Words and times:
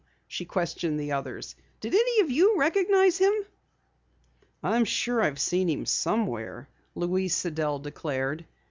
she 0.27 0.45
questioned 0.45 0.99
the 0.99 1.11
others. 1.11 1.55
"Did 1.79 1.93
any 1.93 2.21
of 2.21 2.31
you 2.31 2.57
recognize 2.57 3.19
him?" 3.19 3.31
"I'm 4.63 4.83
sure 4.83 5.21
I've 5.21 5.39
seen 5.39 5.69
him 5.69 5.85
somewhere," 5.85 6.67
Louise 6.95 7.35
Sidell 7.35 7.77
declared. 7.77 8.47